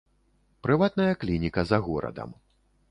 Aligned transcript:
Прыватная 0.67 1.13
клініка 1.25 1.61
за 1.75 1.81
горадам. 1.91 2.29